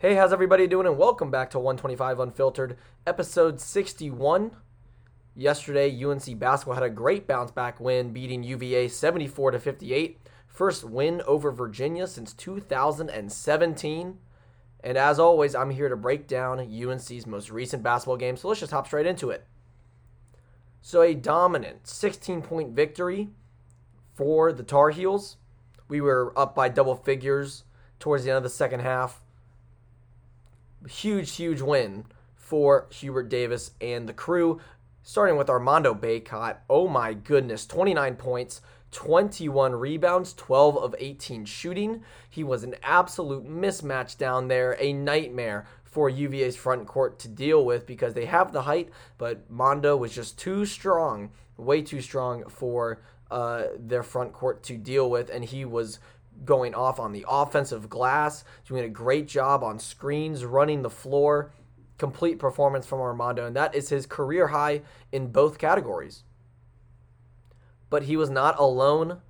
[0.00, 0.86] Hey, how's everybody doing?
[0.86, 4.52] And welcome back to 125 Unfiltered, episode 61.
[5.34, 10.20] Yesterday, UNC basketball had a great bounce back win, beating UVA 74 to 58.
[10.46, 14.18] First win over Virginia since 2017.
[14.84, 18.36] And as always, I'm here to break down UNC's most recent basketball game.
[18.36, 19.48] So let's just hop straight into it.
[20.80, 23.30] So, a dominant 16 point victory
[24.14, 25.38] for the Tar Heels.
[25.88, 27.64] We were up by double figures
[27.98, 29.22] towards the end of the second half
[30.86, 32.04] huge, huge win
[32.36, 34.60] for Hubert Davis and the crew.
[35.02, 36.58] Starting with Armando Bacot.
[36.68, 42.02] Oh my goodness, 29 points, 21 rebounds, 12 of 18 shooting.
[42.28, 47.64] He was an absolute mismatch down there, a nightmare for UVA's front court to deal
[47.64, 52.44] with because they have the height, but Mondo was just too strong, way too strong
[52.48, 53.00] for
[53.30, 55.98] uh, their front court to deal with, and he was
[56.44, 61.52] going off on the offensive glass, doing a great job on screens, running the floor.
[61.98, 66.22] Complete performance from Armando, and that is his career high in both categories.
[67.90, 69.20] But he was not alone.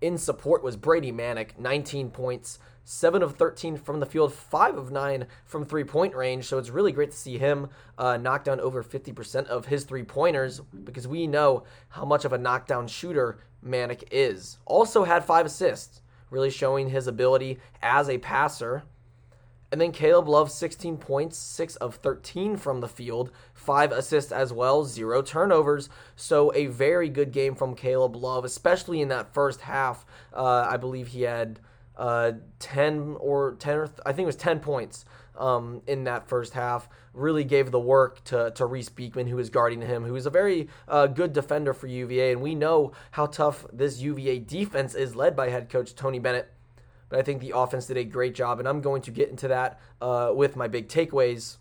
[0.00, 2.58] In support was Brady Manek, 19 points,
[2.88, 6.46] 7 of 13 from the field, 5 of 9 from three point range.
[6.46, 10.04] So it's really great to see him uh, knock down over 50% of his three
[10.04, 14.58] pointers because we know how much of a knockdown shooter Manek is.
[14.66, 18.82] Also had 5 assists really showing his ability as a passer.
[19.72, 24.52] And then Caleb Love, 16 points, 6 of 13 from the field, 5 assists as
[24.52, 25.88] well, 0 turnovers.
[26.14, 30.06] So a very good game from Caleb Love, especially in that first half.
[30.32, 31.58] Uh, I believe he had
[31.96, 35.04] uh, 10 or 10 or th- I think it was 10 points
[35.38, 36.88] um, in that first half.
[37.12, 40.30] Really gave the work to, to Reece Beekman, who is guarding him, who is a
[40.30, 42.32] very uh, good defender for UVA.
[42.32, 46.52] And we know how tough this UVA defense is, led by head coach Tony Bennett.
[47.08, 49.48] But I think the offense did a great job, and I'm going to get into
[49.48, 51.56] that uh, with my big takeaways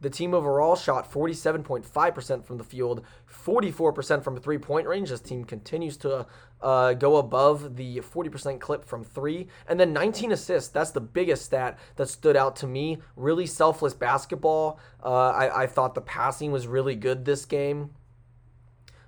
[0.00, 5.10] the team overall shot 47.5% from the field, 44% from three point range.
[5.10, 6.26] This team continues to
[6.60, 9.48] uh, go above the 40% clip from three.
[9.66, 10.70] And then 19 assists.
[10.70, 12.98] That's the biggest stat that stood out to me.
[13.16, 14.78] Really selfless basketball.
[15.02, 17.90] Uh, I, I, thought the passing was really good this game.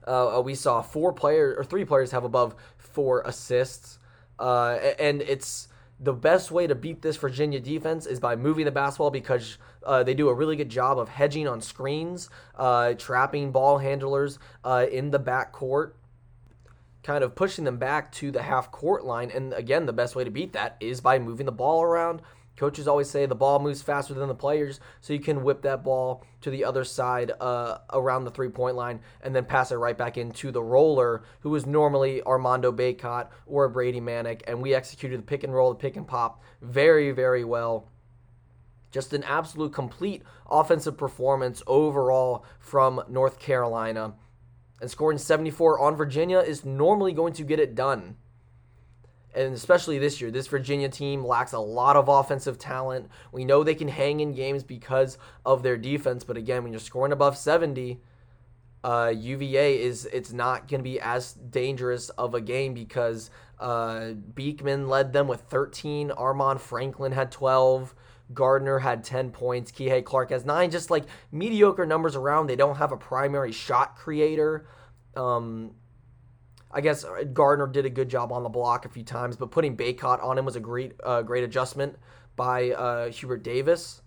[0.04, 3.98] Uh, we saw four players or three players have above four assists.
[4.38, 5.68] Uh, and it's
[6.02, 10.02] the best way to beat this Virginia defense is by moving the basketball because uh,
[10.02, 14.86] they do a really good job of hedging on screens, uh, trapping ball handlers uh,
[14.90, 15.96] in the back court,
[17.02, 19.30] kind of pushing them back to the half court line.
[19.30, 22.22] And again, the best way to beat that is by moving the ball around,
[22.60, 25.82] Coaches always say the ball moves faster than the players, so you can whip that
[25.82, 29.76] ball to the other side uh, around the three point line and then pass it
[29.76, 34.42] right back into the roller, who is normally Armando Bacot or Brady Manek.
[34.46, 37.88] And we executed the pick and roll, the pick and pop very, very well.
[38.90, 44.16] Just an absolute complete offensive performance overall from North Carolina.
[44.82, 48.16] And scoring 74 on Virginia is normally going to get it done
[49.34, 53.08] and especially this year, this Virginia team lacks a lot of offensive talent.
[53.32, 56.80] We know they can hang in games because of their defense, but again, when you're
[56.80, 58.00] scoring above 70,
[58.82, 64.12] uh, UVA is it's not going to be as dangerous of a game because uh,
[64.34, 67.94] Beekman led them with 13, Armaan Franklin had 12.
[68.32, 69.72] Gardner had 10 points.
[69.72, 70.70] Kihei Clark has nine.
[70.70, 72.46] Just like mediocre numbers around.
[72.46, 74.66] They don't have a primary shot creator.
[75.16, 75.72] Um,
[76.72, 79.50] I guess uh, Gardner did a good job on the block a few times, but
[79.50, 81.96] putting Bacot on him was a great, uh, great adjustment
[82.36, 84.02] by uh, Hubert Davis.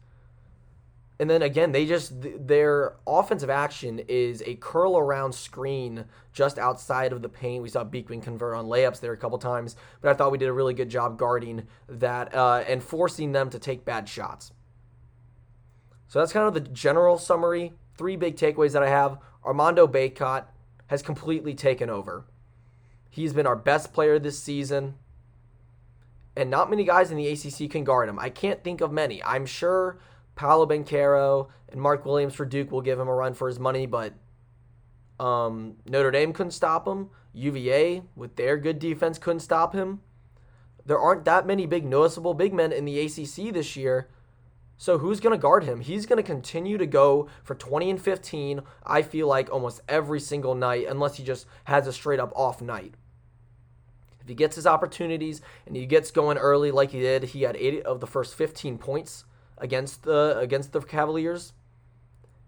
[1.19, 7.13] And then again, they just their offensive action is a curl around screen just outside
[7.13, 7.61] of the paint.
[7.61, 10.49] We saw Beekman convert on layups there a couple times, but I thought we did
[10.49, 14.51] a really good job guarding that uh, and forcing them to take bad shots.
[16.07, 17.73] So that's kind of the general summary.
[17.95, 20.45] Three big takeaways that I have: Armando Bacot
[20.87, 22.25] has completely taken over.
[23.13, 24.95] He's been our best player this season.
[26.35, 28.17] And not many guys in the ACC can guard him.
[28.17, 29.23] I can't think of many.
[29.23, 29.99] I'm sure
[30.33, 33.85] Paolo Banchero and Mark Williams for Duke will give him a run for his money,
[33.85, 34.15] but
[35.19, 37.11] um, Notre Dame couldn't stop him.
[37.33, 40.01] UVA, with their good defense, couldn't stop him.
[40.83, 44.09] There aren't that many big, noticeable big men in the ACC this year.
[44.75, 45.81] So who's going to guard him?
[45.81, 50.19] He's going to continue to go for 20 and 15, I feel like, almost every
[50.19, 52.95] single night, unless he just has a straight up off night.
[54.23, 57.55] If he gets his opportunities and he gets going early like he did, he had
[57.57, 59.25] eight of the first 15 points
[59.57, 61.53] against the against the Cavaliers.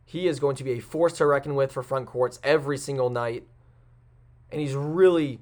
[0.06, 3.10] He is going to be a force to reckon with for front courts every single
[3.10, 3.45] night.
[4.51, 5.39] And he's really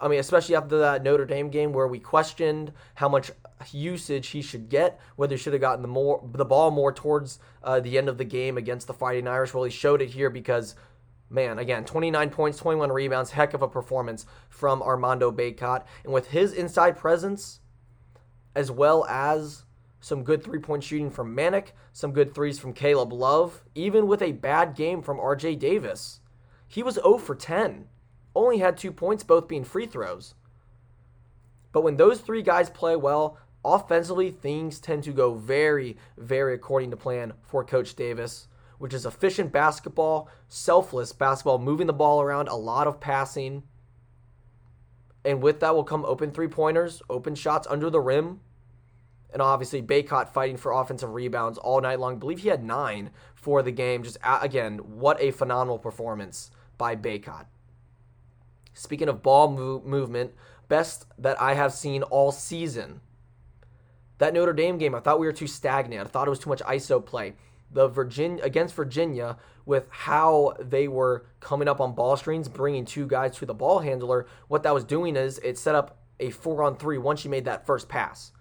[0.00, 3.30] I mean, especially after that Notre Dame game where we questioned how much
[3.72, 7.40] usage he should get, whether he should have gotten the more the ball more towards
[7.64, 9.52] uh, the end of the game against the Fighting Irish.
[9.52, 10.76] Well, he showed it here because,
[11.30, 15.84] man, again, 29 points, 21 rebounds, heck of a performance from Armando Bacot.
[16.04, 17.60] and with his inside presence,
[18.54, 19.64] as well as
[20.00, 24.22] some good three point shooting from Manek, some good threes from Caleb Love, even with
[24.22, 26.20] a bad game from RJ Davis.
[26.66, 27.88] He was 0 for 10,
[28.34, 30.34] only had two points, both being free throws.
[31.72, 36.90] But when those three guys play well, offensively, things tend to go very, very according
[36.90, 38.48] to plan for Coach Davis,
[38.78, 43.64] which is efficient basketball, selfless basketball, moving the ball around, a lot of passing.
[45.24, 48.40] And with that will come open three pointers, open shots under the rim.
[49.30, 52.14] And obviously, Bacot fighting for offensive rebounds all night long.
[52.14, 54.02] I believe he had nine for the game.
[54.02, 57.46] Just again, what a phenomenal performance by Bacot.
[58.72, 60.32] Speaking of ball move- movement,
[60.68, 63.00] best that I have seen all season.
[64.18, 66.06] That Notre Dame game, I thought we were too stagnant.
[66.06, 67.34] I thought it was too much ISO play.
[67.70, 69.36] The Virginia against Virginia,
[69.66, 73.80] with how they were coming up on ball screens, bringing two guys to the ball
[73.80, 77.30] handler, what that was doing is it set up a four on three once you
[77.30, 78.32] made that first pass.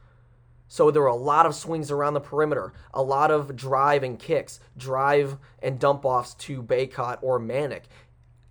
[0.70, 4.18] So there were a lot of swings around the perimeter, a lot of drive and
[4.20, 7.84] kicks, drive and dump offs to Bacot or Manek.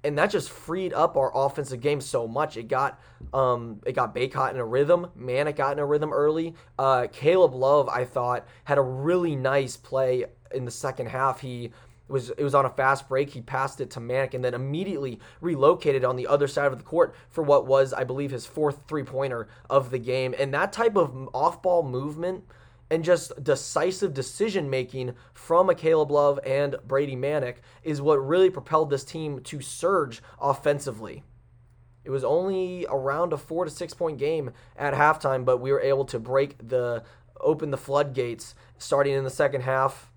[0.07, 2.57] and that just freed up our offensive game so much.
[2.57, 3.01] It got
[3.33, 5.09] um, it got Bacot in a rhythm.
[5.19, 6.55] Manek got in a rhythm early.
[6.79, 11.41] Uh, Caleb Love, I thought, had a really nice play in the second half.
[11.41, 11.73] He
[12.09, 13.31] was it was on a fast break.
[13.31, 16.85] He passed it to Manek and then immediately relocated on the other side of the
[16.85, 20.35] court for what was, I believe, his fourth three pointer of the game.
[20.39, 22.45] And that type of off ball movement
[22.91, 28.51] and just decisive decision making from a Caleb Love and Brady Manek is what really
[28.51, 31.25] propelled this team to surge offensively.
[32.05, 35.81] It was only around a four to six point game at halftime, but we were
[35.81, 37.03] able to break the
[37.41, 40.11] open the floodgates starting in the second half.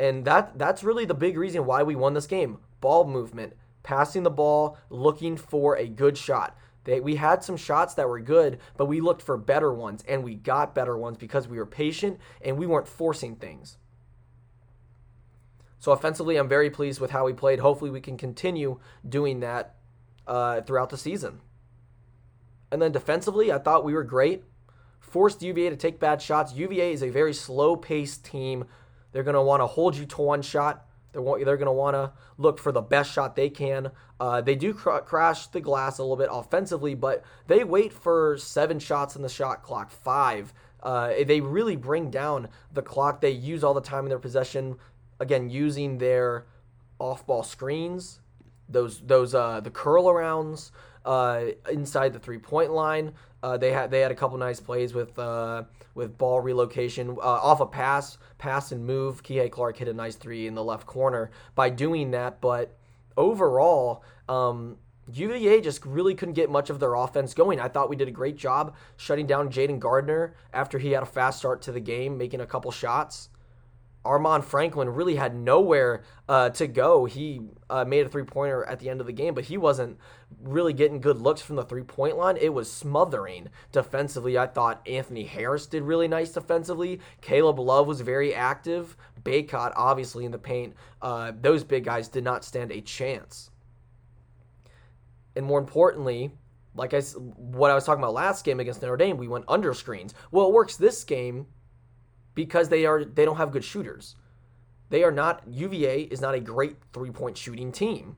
[0.00, 2.58] And that that's really the big reason why we won this game.
[2.80, 3.52] Ball movement,
[3.82, 6.56] passing the ball, looking for a good shot.
[6.84, 10.24] They, we had some shots that were good, but we looked for better ones, and
[10.24, 13.76] we got better ones because we were patient and we weren't forcing things.
[15.78, 17.60] So offensively, I'm very pleased with how we played.
[17.60, 19.74] Hopefully, we can continue doing that
[20.26, 21.40] uh, throughout the season.
[22.72, 24.44] And then defensively, I thought we were great.
[24.98, 26.54] Forced UVA to take bad shots.
[26.54, 28.64] UVA is a very slow-paced team.
[29.12, 30.86] They're going to want to hold you to one shot.
[31.12, 33.90] They're, they're going to want to look for the best shot they can.
[34.20, 38.36] Uh, they do cr- crash the glass a little bit offensively, but they wait for
[38.38, 40.52] seven shots in the shot clock, five.
[40.82, 43.20] Uh, they really bring down the clock.
[43.20, 44.76] They use all the time in their possession.
[45.18, 46.46] Again, using their
[46.98, 48.20] off-ball screens,
[48.68, 50.70] those those uh, the curl arounds
[51.04, 53.12] uh, inside the three-point line.
[53.42, 55.64] Uh, they had they had a couple nice plays with uh,
[55.94, 59.22] with ball relocation uh, off a pass, pass and move.
[59.22, 62.40] Kihei Clark hit a nice three in the left corner by doing that.
[62.40, 62.76] But
[63.16, 64.76] overall, um,
[65.10, 67.58] UVA just really couldn't get much of their offense going.
[67.60, 71.06] I thought we did a great job shutting down Jayden Gardner after he had a
[71.06, 73.29] fast start to the game, making a couple shots.
[74.04, 77.04] Armaan Franklin really had nowhere uh, to go.
[77.04, 79.98] He uh, made a three pointer at the end of the game, but he wasn't
[80.42, 82.38] really getting good looks from the three point line.
[82.38, 84.38] It was smothering defensively.
[84.38, 87.00] I thought Anthony Harris did really nice defensively.
[87.20, 88.96] Caleb Love was very active.
[89.22, 90.74] Bacot, obviously, in the paint.
[91.02, 93.50] Uh, those big guys did not stand a chance.
[95.36, 96.32] And more importantly,
[96.74, 99.74] like I what I was talking about last game against Notre Dame, we went under
[99.74, 100.14] screens.
[100.30, 101.46] Well, it works this game
[102.34, 104.16] because they are they don't have good shooters.
[104.88, 108.16] They are not UVA is not a great three-point shooting team.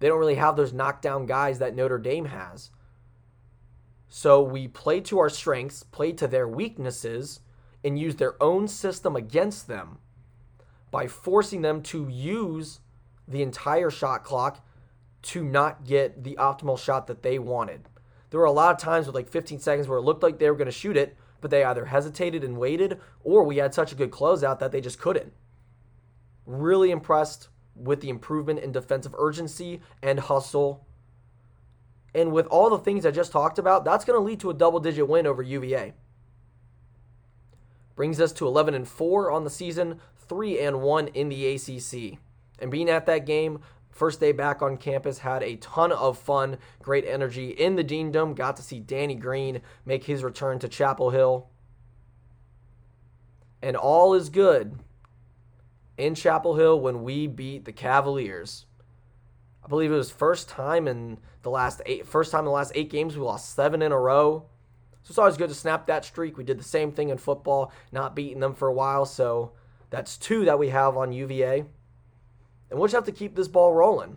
[0.00, 2.70] They don't really have those knockdown guys that Notre Dame has.
[4.08, 7.40] So we play to our strengths, play to their weaknesses,
[7.84, 9.98] and use their own system against them
[10.90, 12.80] by forcing them to use
[13.26, 14.66] the entire shot clock
[15.22, 17.88] to not get the optimal shot that they wanted.
[18.30, 20.50] There were a lot of times with like 15 seconds where it looked like they
[20.50, 23.92] were going to shoot it, but they either hesitated and waited, or we had such
[23.92, 25.34] a good closeout that they just couldn't.
[26.46, 30.86] Really impressed with the improvement in defensive urgency and hustle.
[32.14, 34.54] And with all the things I just talked about, that's going to lead to a
[34.54, 35.92] double digit win over UVA.
[37.94, 42.18] Brings us to 11 and 4 on the season, 3 and 1 in the ACC.
[42.58, 43.60] And being at that game,
[43.92, 48.10] First day back on campus, had a ton of fun, great energy in the Dean
[48.10, 48.34] Dome.
[48.34, 51.50] Got to see Danny Green make his return to Chapel Hill.
[53.62, 54.78] And all is good
[55.98, 58.64] in Chapel Hill when we beat the Cavaliers.
[59.62, 62.72] I believe it was first time in the last eight first time in the last
[62.74, 64.46] eight games we lost seven in a row.
[65.02, 66.38] So it's always good to snap that streak.
[66.38, 69.04] We did the same thing in football, not beating them for a while.
[69.04, 69.52] So
[69.90, 71.66] that's two that we have on UVA.
[72.72, 74.16] And we'll just have to keep this ball rolling.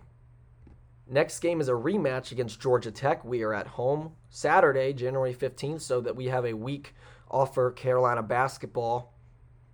[1.09, 3.25] Next game is a rematch against Georgia Tech.
[3.25, 6.95] We are at home Saturday, January 15th, so that we have a week
[7.29, 9.13] off for Carolina basketball.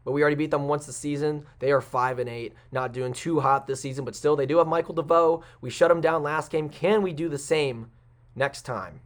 [0.03, 1.45] But we already beat them once this season.
[1.59, 4.57] They are five and eight, not doing too hot this season, but still they do
[4.57, 5.43] have Michael DeVoe.
[5.61, 6.67] We shut them down last game.
[6.67, 7.91] Can we do the same
[8.35, 9.01] next time?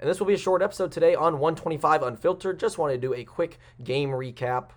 [0.00, 2.58] And this will be a short episode today on 125 Unfiltered.
[2.58, 4.70] Just want to do a quick game recap.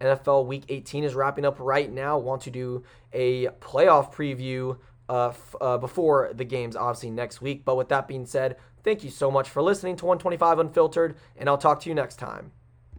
[0.00, 2.18] NFL Week 18 is wrapping up right now.
[2.18, 7.64] Want to do a playoff preview uh, f- uh, before the games, obviously, next week.
[7.64, 11.48] But with that being said, thank you so much for listening to 125 Unfiltered, and
[11.48, 12.52] I'll talk to you next time.